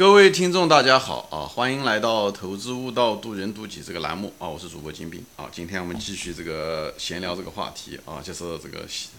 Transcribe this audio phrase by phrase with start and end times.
[0.00, 1.44] 各位听众，大家好啊！
[1.44, 4.48] 欢迎来到《投资悟道，渡人渡己》这个栏目啊！
[4.48, 5.46] 我是主播金兵啊！
[5.52, 9.10] 今天我们继续这个闲聊这个话题啊，就是这个细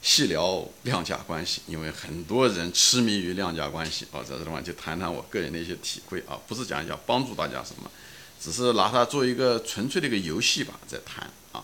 [0.00, 7.90] 细聊量价关系，因为很多人痴迷于量价关系啊，在这地方就谈谈我个人的一些体会啊，不是讲要帮助大家什么，
[8.40, 11.62] 只是拿它做一个纯粹的一个游戏吧，在谈啊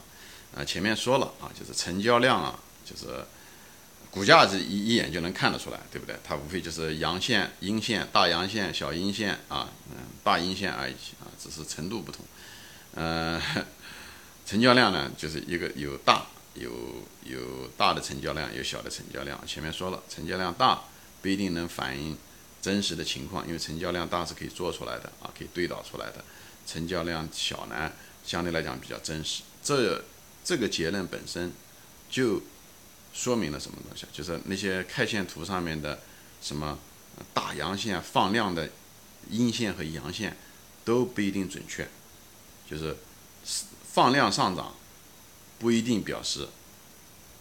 [0.54, 0.62] 啊！
[0.62, 3.24] 前面说了啊，就是成交量啊，就是。
[4.14, 6.14] 股价是一一眼就能看得出来，对不对？
[6.22, 12.24] 它无非就是阳线、阴线、大阳线、小阴线啊，嗯，大阴线而已啊，只是程度不同。
[12.94, 13.42] 嗯，
[14.46, 16.70] 成交量呢，就是一个有大有
[17.24, 19.44] 有大的成交量，有小的成交量。
[19.48, 20.84] 前面说了，成交量大
[21.20, 22.16] 不一定能反映
[22.62, 26.24] 真实的情况，因为成交量大是可以做出来的啊，可以对倒出来的。
[26.64, 27.90] 成交量小呢，
[28.24, 29.42] 相对来讲比较真实。
[29.60, 30.04] 这
[30.44, 31.52] 这个结论本身
[32.08, 32.40] 就。
[33.14, 34.04] 说明了什么东西？
[34.12, 36.00] 就是那些 K 线图上面的
[36.42, 36.78] 什么
[37.32, 38.68] 大阳线放量的
[39.30, 40.36] 阴线和阳线
[40.84, 41.88] 都不一定准确，
[42.68, 42.96] 就是
[43.92, 44.74] 放量上涨
[45.58, 46.48] 不一定表示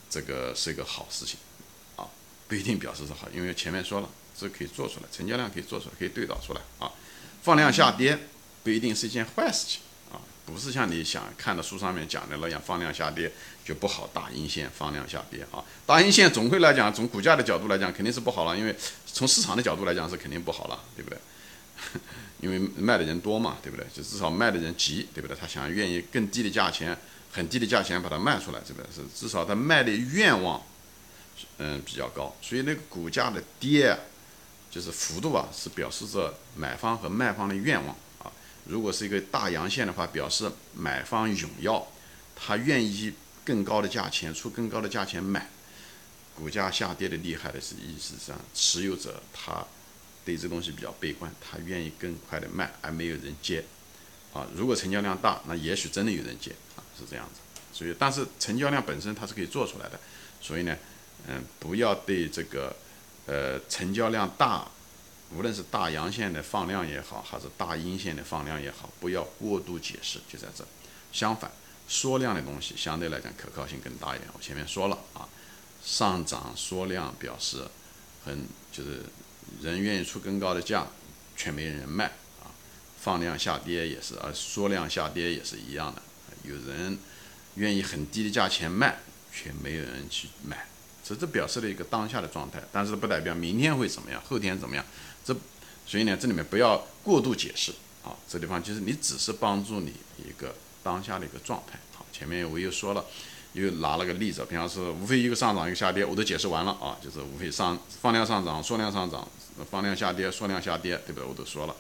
[0.09, 1.38] 这个是一个好事情
[1.95, 2.08] 啊，
[2.48, 6.92] 不一定表示是好，因为前面说了，这可以做出来，成交量可以做出来，可以对导出来啊，
[7.42, 8.17] 放量下跌
[8.64, 9.81] 不一定是一件坏事情。
[10.45, 13.31] 不是像你想看的书上面讲的那样，放量下跌
[13.63, 21.17] 就不好，大阴线放量下跌啊，大阴线总归来讲，从股价的角度来讲肯定是不好了，因为从市场的角度来讲是肯定不好了，对不对？
[22.41, 23.86] 因为卖的人多嘛，对不对？
[23.94, 25.38] 就至少卖的人急，对不对？
[25.39, 26.97] 他想愿意更低的价钱，
[27.31, 28.86] 很低的价钱把它卖出来，对不对？
[28.94, 30.61] 是至少他卖的愿望，
[31.58, 33.97] 嗯，比较高，所以那个股价的跌，
[34.69, 37.95] 就是幅度啊，是表示着买方和卖方的愿望。
[38.66, 41.88] 如果是一个大阳线的话，表示买方踊跃，
[42.36, 45.50] 他愿意更高的价钱出更高的价钱买，
[46.33, 49.66] 股价下跌的厉害的是意思上持有者他
[50.23, 53.64] 对这东西比较悲观，他愿意更快的卖，而没有人接。
[54.33, 57.42] 啊，如果成交量大，那也许真的有人接啊，是这样子。
[57.73, 59.99] 所以，但是成交量本身它是可以做出来的，
[60.42, 60.77] 所以呢，
[61.27, 62.76] 嗯，不要对这个
[63.26, 64.67] 呃成交量大。
[65.36, 70.66] 无论是大阳线的放量也好，还是大阴线的放量也好，不要过度解释，就在这。
[71.11, 71.52] 相反，
[71.88, 74.30] 缩量的东西相对来讲可靠性更大一点。
[74.33, 75.27] 我前面说了啊，
[75.83, 77.67] 上涨缩量表示
[78.23, 79.02] 很就是
[79.61, 80.88] 人愿意出更高的价，
[81.36, 82.05] 却没人卖
[82.42, 82.50] 啊。
[83.00, 86.02] 放量下跌也是，而缩量下跌也是一样的，
[86.44, 86.98] 有人
[87.55, 89.00] 愿意很低的价钱卖，
[89.32, 90.67] 却没有人去买，
[91.03, 94.86] 这这表示了一个当下的状态，但是不代表明天会怎么样，后天怎么样。
[95.25, 95.36] 这，
[95.86, 97.73] 所以呢，这里面不要过度解释
[98.05, 98.15] 啊。
[98.30, 101.77] 这地方就是你只是帮助你一个当下的一个状态。
[101.93, 103.03] 好，前面我又说了，
[103.52, 106.95] 又拿了个例子，比方是无非一个上涨一个下跌，我都解释完了啊。
[107.03, 109.27] 就是无非上放量上涨，缩量上涨，
[109.70, 111.23] 放量下跌，缩量下跌，对不对？
[111.25, 111.75] 我都说了。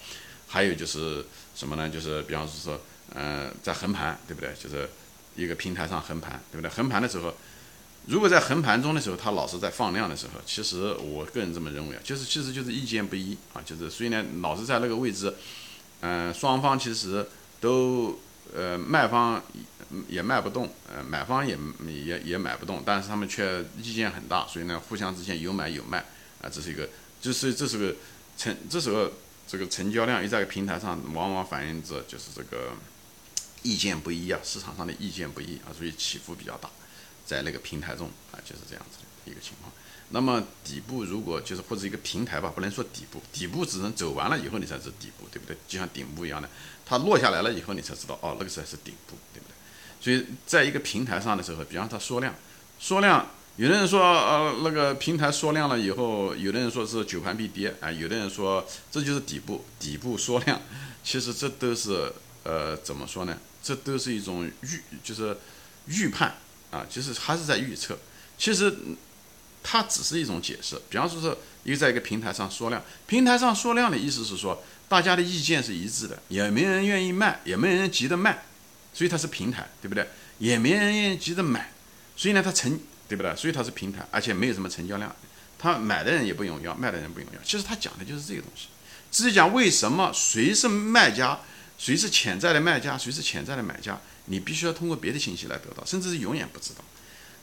[0.47, 1.89] 还有就是什么呢？
[1.89, 2.77] 就是比方说，
[3.15, 4.53] 嗯，在横盘，对不对？
[4.61, 4.89] 就是
[5.35, 6.69] 一个平台上横盘，对不对？
[6.69, 7.33] 横盘的时候。
[8.05, 15.33] 如果在横盘中的时候，它老是在放量的时候，其实我个人这么认为啊，就是其实就是意见不一啊，就是所以呢，老是在那个位置，
[16.01, 17.25] 嗯，双方其实
[17.61, 18.19] 都
[18.53, 19.41] 呃卖方
[20.09, 25.99] 也卖不动，呃买方也也也买不动，但是他们却意见很大，所以呢，互相之间有买有卖
[26.41, 26.89] 啊，这是一个，
[27.21, 27.95] 就是这是个
[28.37, 29.09] 成，这时候
[29.47, 32.73] 这个成交量一在平台上，往往反映着就是这个
[33.61, 36.69] 意见不一啊，市场上的意见不一啊，所以起伏比较大。
[37.25, 39.71] 在那个平台中啊，就是这样子的一个情况。
[40.09, 45.57] 那么底部如果就是或者一个平台吧，不能说底部，底部只能走完了以后你才知底部，对不对？
[45.67, 46.47] 就像顶部一样的，
[46.85, 49.53] 它落下来了以后你才知道，哦，那个才是顶部，对不对？
[49.99, 52.35] 所以在一个平台上的时候，比方它缩量，
[52.79, 60.61] 缩量，有的人说呃那个平台缩量了以后，有的人说是九盘必跌啊，有的人说这就是底部，底部缩量，
[61.03, 62.13] 其实这都是
[62.43, 63.35] 呃怎么说呢？
[63.63, 65.35] 这都是一种预，就是
[65.87, 66.35] 预判。
[66.73, 67.95] 啊，就是还是在预测，
[68.35, 68.75] 其实
[69.61, 70.81] 它只是一种解释。
[70.89, 78.43] 比方说是一个在一个平台上缩量，平台上缩量的意思是说大家的意见是一致的，也没人愿意卖，也没人急着卖，
[78.91, 80.07] 所以它是平台，对不对？
[80.39, 81.71] 也没人愿意急着买，
[82.17, 83.35] 所以呢它成，对不对？
[83.35, 85.15] 所以它是平台，而且没有什么成交量，
[85.59, 87.39] 他买的人也不踊跃，卖的人不踊跃。
[87.43, 88.67] 其实他讲的就是这个东西，
[89.11, 91.39] 至于讲为什么谁是卖家，
[91.77, 93.99] 谁是潜在的卖家，谁是潜在的买家。
[94.25, 96.83] 你必须要通过别的信息来得到，甚至是永远不知道。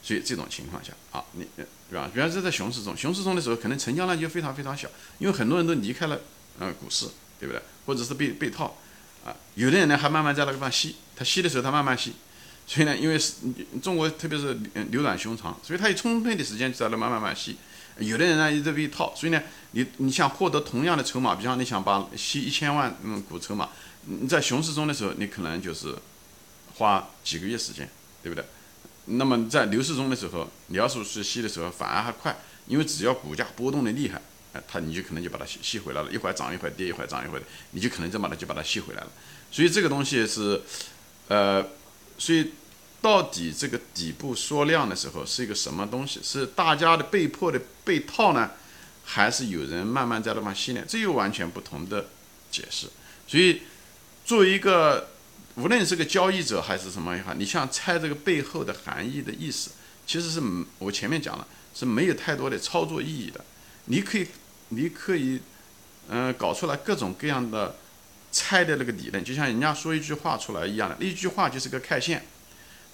[0.02, 1.66] 所以这种情况下，啊，你对
[1.98, 2.10] 吧？
[2.14, 4.88] 比方说在熊市中，熊市中的时候，可能成交量就非常非常小，
[5.18, 6.18] 因为很多人都离开了
[6.58, 7.06] 呃股市，
[7.38, 7.60] 对不对？
[7.84, 8.78] 或者是被被套，
[9.26, 12.14] 啊，有的人呢还慢慢在那个地方吸，他吸的时候他慢慢吸，
[12.66, 13.34] 所以呢，因为是
[13.82, 14.58] 中国特别是
[14.90, 17.58] 流短熊长，所以他有充沛的时间在那慢慢慢吸。
[18.00, 19.42] 有的人呢一直被套，所以呢，
[19.72, 23.68] 你你想获得同样的筹码，比方你想把吸一千万嗯股筹码，
[24.06, 25.94] 你在熊市中的时候，你可能就是
[26.74, 27.88] 花几个月时间，
[28.22, 28.44] 对不对？
[29.06, 32.36] 那么在牛市中的时候，你要是是吸的时候反而还快，
[32.66, 34.20] 因为只要股价波动的厉害，
[34.52, 39.08] 哎，它你就可能就把它吸吸回来了，一会儿涨一会儿跌，一会儿涨一会儿跌，你就可能这么的就把它吸回来了。
[39.50, 40.60] 所以这个东西是，
[41.28, 41.66] 呃，
[42.18, 42.52] 所以
[43.02, 46.20] 到底这个底部缩量的时候是一个什么东西？
[46.22, 48.50] 是大家的被迫的被套呢，
[49.04, 50.82] 还是有人慢慢在那方吸呢？
[50.86, 52.06] 这又完全不同的
[52.50, 52.88] 解释。
[53.26, 53.62] 所以
[54.24, 55.10] 作为一个
[55.56, 59.70] 无论是个交易者还是什么也好，你像猜这个背后的含义的意思，
[60.06, 60.40] 其实是
[60.78, 63.44] 我前面讲了是没有太多的操作意义的。
[63.86, 64.26] 你可以，
[64.68, 65.40] 你可以，
[66.08, 67.76] 嗯，搞出来各种各样的
[68.30, 72.26] 猜的那个理论，就像人家说一句话出来一样的，一句话就是个 K 线，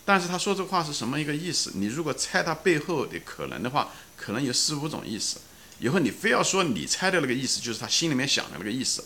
[0.07, 1.73] 但是他说这话是什么一个意思？
[1.75, 5.41] 你如果猜他背后的可能的话，可能有四五种意思。
[5.81, 9.05] 以后你非要说你猜的那个意思就是他心里面想的那个意思，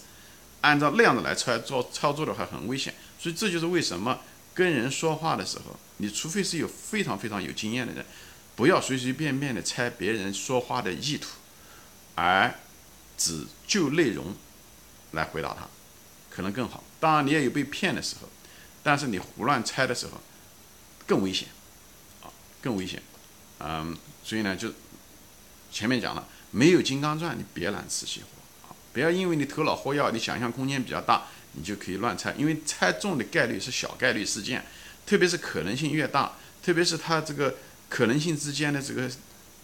[0.61, 2.95] 按照那样的来猜做操作的话很危险。
[3.19, 4.21] 所以这就是为什么
[4.55, 8.05] 跟人说话的时候，你除非是有非常非常有经验的人，
[8.55, 11.31] 不要随随便便的猜别人说话的意图，
[12.15, 12.55] 而
[13.17, 14.37] 只就内容
[15.13, 15.67] 来回答他，
[16.29, 16.85] 可能更好。
[17.01, 18.29] 当然你也有被骗的时候，
[18.83, 20.21] 但是你胡乱猜的时候
[21.11, 21.49] 更危险，
[22.23, 22.31] 啊，
[22.63, 23.03] 更危险。
[23.59, 24.73] 嗯，所以呢，就
[25.73, 31.27] 前面讲了，没有金刚钻，你别揽瓷器活，啊，不要因为你头脑活跃，你想象空间比较大。
[31.55, 34.65] 你就可以乱猜，因为猜中的概率是小概率事件，
[35.05, 37.57] 特别是可能性越大，特别是它这个
[37.89, 39.11] 可能性之间的这个，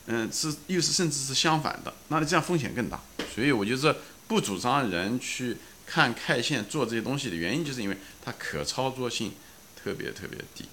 [0.07, 3.01] 嗯，是又是甚至是相反的，那你这样风险更大。
[3.33, 3.95] 所以我就是
[4.27, 9.35] 不主张人去看 K 线做这些东西的原因，就是因为它可操作性
[9.81, 10.65] 特别特别低，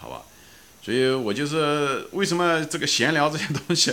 [0.00, 0.22] 好吧？
[0.82, 3.92] 所以我就是为什么这个闲聊这些东西。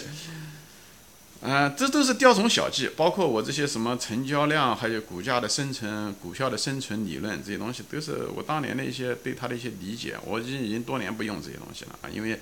[1.41, 10.17] 嗯，这都是雕虫小技，包括我这些什么成交量，还有股价的生成、股票的生存理论这些东西，都是我当年的一些对它的一些理解。
[10.25, 12.39] 我已经已经多年不用这些东西了啊，因为，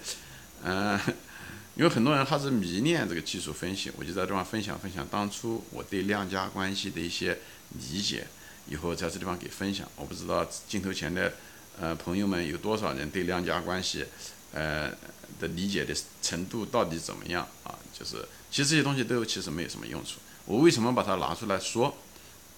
[0.63, 0.98] 嗯，
[1.75, 7.39] 因为很多人他是迷恋这个技术分析，我就在这方分享分享当初我对量价关系的一些
[7.71, 8.25] 理解，
[8.69, 9.86] 以后在这地方给分享。
[9.98, 11.33] 我不知道镜头前的
[11.80, 14.06] 呃朋友们有多少人对量价关系，
[14.54, 14.92] 呃
[15.40, 17.78] 的理解的程度到底怎么样啊？
[17.98, 18.25] 就是。
[18.52, 20.20] 其实这些东西都其实没有什么用处。
[20.46, 21.98] 我为什么把它拿出来说？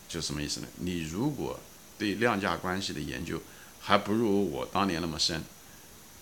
[0.09, 0.67] 就什么意思呢？
[0.79, 1.57] 你如果
[1.97, 3.41] 对量价关系的研究
[3.79, 5.41] 还不如我当年那么深，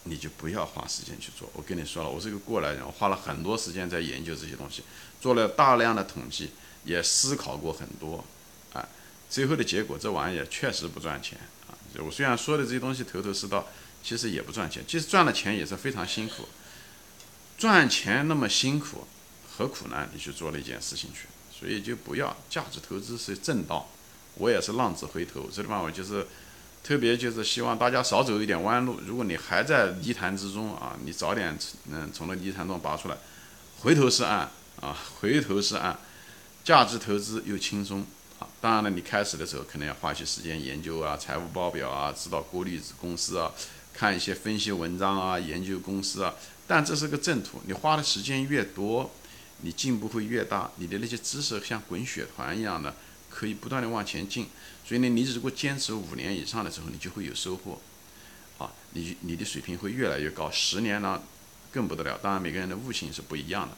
[0.03, 1.49] 你就不要花时间去做。
[1.53, 4.83] 我跟你说了，我是个过来人，我花了很多时间在研究这些东西，
[5.19, 6.51] 做了大量的统计，
[6.85, 8.23] 也思考过很多，
[8.73, 8.87] 啊，
[9.27, 11.39] 最后的结果这玩意儿确实不赚钱。
[11.99, 13.67] 我虽然说的这些东西头头是道，
[14.03, 14.83] 其实也不赚钱。
[14.87, 16.47] 即使赚了钱也是非常辛苦，
[17.57, 19.05] 赚钱那么辛苦。
[19.55, 20.09] 何苦呢？
[20.11, 23.87] 你去做那件事情去，所以就不要价值投资是正道。
[24.35, 26.25] 我也是浪子回头，这地方我就是
[26.83, 28.99] 特别就是希望大家少走一点弯路。
[29.05, 31.55] 如果你还在泥潭之中啊，你早点
[31.91, 33.17] 嗯从那泥潭中拔出来，
[33.81, 34.49] 回头是岸
[34.81, 35.99] 啊，回头是岸。
[36.63, 38.03] 价值投资又轻松。
[38.61, 43.51] 当然了，你开始的时候可能要花一些时间研究啊，财务报表啊，知道过滤公司啊，
[43.93, 46.33] 看一些分析文章啊，研究公司啊。
[46.67, 49.11] 但这是个正途，你花的时间越多。
[49.65, 52.93] 你进步会越大，你的那些知识像滚雪团一样的，
[53.29, 54.47] 可以不断的往前进。
[54.85, 57.79] 所以呢，你如果坚持五年以上的时候，你就会有收获，
[58.57, 60.51] 啊，你你的水平会越来越高。
[60.51, 61.21] 十年呢，
[61.71, 62.19] 更不得了。
[62.21, 63.77] 当然，每个人的悟性是不一样的，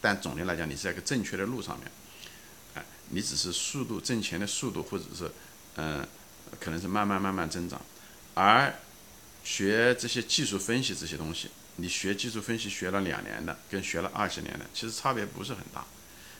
[0.00, 1.90] 但总的来讲，你是在一个正确的路上面，
[3.12, 5.30] 你只是速度挣钱的速度，或者是
[5.76, 6.06] 嗯，
[6.58, 7.80] 可能是慢慢慢慢增长，
[8.34, 8.74] 而
[9.44, 11.48] 学这些技术分析这些东西。
[11.76, 15.82] 你学技术分析学了两年的，跟学了二十年的，其实差别不是很大，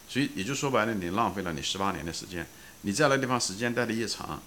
[0.06, 2.46] 所以也就说白了，你浪费了你十八年的时间，
[2.82, 4.42] 你在那地方时间待的越长，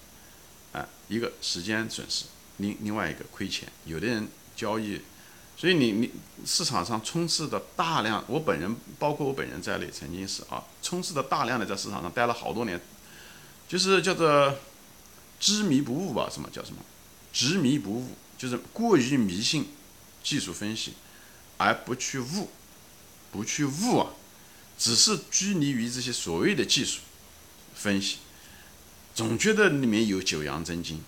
[0.72, 2.26] 啊，一个时间损失，
[2.58, 3.68] 另另外一个亏钱。
[3.84, 5.00] 有的人交易，
[5.56, 6.10] 所以你你
[6.44, 12.80] 市场上充斥的大量，我本人包括我本人在内，曾经是啊，充斥的大量的在市场上待了好多年，
[13.66, 14.58] 就是叫做
[15.40, 16.28] 执迷不悟吧？
[16.30, 16.78] 什么叫什么？
[17.32, 19.68] 执迷不悟，就是过于迷信。
[20.26, 20.94] 技术分析，
[21.56, 22.50] 而不去悟，
[23.30, 24.10] 不去悟啊，
[24.76, 26.98] 只是拘泥于这些所谓的技术
[27.76, 28.16] 分析，
[29.14, 31.00] 总觉得里面有九阳真经，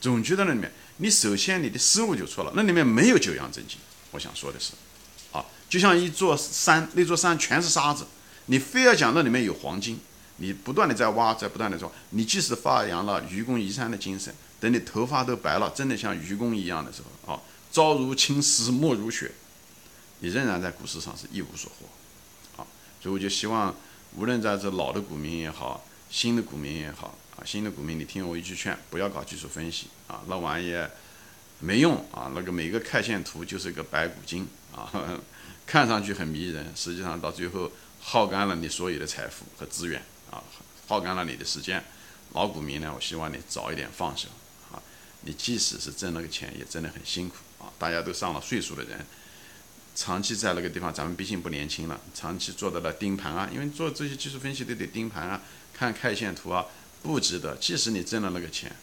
[0.00, 3.76] 总觉得那里面，你首先你的思路就错了，那里面没有九阳真经。
[4.12, 4.72] 我想说的是，
[5.32, 8.06] 啊，就像一座山，那座山全是沙子，
[8.46, 9.98] 你非要讲那里面有黄金，
[10.36, 17.40] 你不断的在挖，在不断的做，你即使发扬了愚公移山的精神，等你头发都白了，真的像愚公一样的时候，啊。
[17.72, 19.30] 朝如青丝，暮如雪，
[20.18, 22.66] 你仍然在股市上是一无所获，啊，
[23.00, 23.72] 所以我就希望，
[24.16, 30.74] 无论在这老的股民也好，新的股民也好啊，新的股民你听我一句劝，不要搞技术分析啊，那玩意
[31.60, 34.90] 没用啊，那个每个 K 线图就是一个白骨精啊，
[35.66, 40.42] 看上去很迷人，实际上到最后耗干了你所有的财富和资源啊，
[40.88, 41.84] 耗干了你的时间。
[42.32, 44.28] 老股民呢，我希望你早一点放手
[44.72, 44.80] 啊，
[45.22, 49.04] 你即使是挣那个钱，也真的很辛苦啊，大家都上了岁数的人。
[49.96, 52.00] 长期在那个地方，咱们毕竟不年轻了。
[52.14, 55.42] 长期坐到了盯盘啊，因为做这些技术分析都得盯盘啊，
[55.74, 56.64] 看 K 线图啊，
[57.02, 57.56] 不值得。
[57.56, 58.74] 即使你挣了那个钱，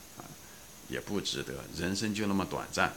[0.90, 1.54] 也不值得。
[1.76, 2.94] 人生就那么短暂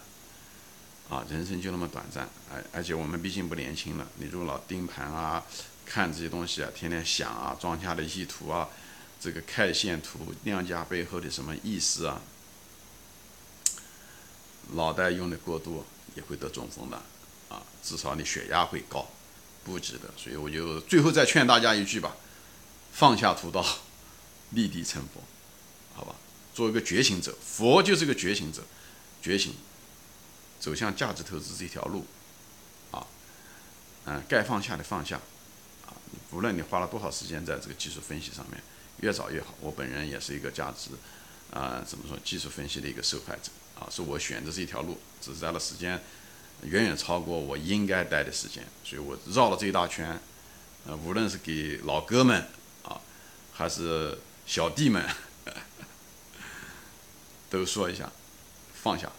[1.09, 2.29] 啊，人生就那么短暂。
[2.53, 5.45] 而而且我们毕竟不年轻了，你如果老盯盘啊，
[5.85, 8.69] 看这些东西啊，天天想啊，庄家的意图啊，
[9.21, 12.21] 这个 K 线图量价背后的什么意思啊，
[14.73, 17.03] 脑袋用的过度也会得中风的。
[17.49, 19.09] 啊，至少你血压会高，
[19.65, 20.09] 不值得。
[20.17, 22.15] 所以我就最后再劝大家一句吧：
[22.93, 23.67] 放下屠刀，
[24.51, 25.21] 立地成佛，
[25.93, 26.15] 好吧？
[26.55, 28.63] 做一个觉醒者，佛就是个觉醒者，
[29.23, 29.55] 觉醒，
[30.59, 32.05] 走向价值投资这条路，
[32.91, 33.07] 啊，
[34.05, 35.17] 嗯，该放下的放下，
[35.87, 35.95] 啊，
[36.33, 38.63] 无论你花了多少时间在这个技术分析上面，
[39.01, 39.55] 越早越好。
[39.61, 40.91] 我本人也是一个价值，
[41.53, 46.01] 啊，怎么说，技术分析的一个受害者，啊，是我选择这一条路，只是待了时间。
[46.65, 50.21] 远远超过我应该待的时间，所以我绕了这一大圈，
[50.85, 52.47] 呃，无论是给老哥们
[52.83, 53.01] 啊，
[53.55, 55.03] 还是小弟们，
[57.51, 58.11] 都说一下，
[58.73, 59.11] 放下，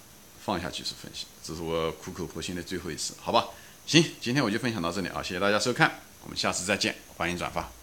[0.44, 3.50] 放下技术分析，这是我苦口婆心的最后一次，好吧？
[3.86, 7.81] 行，今天我就分享到这里啊，谢谢大家收看，我们下次再见，欢迎转发。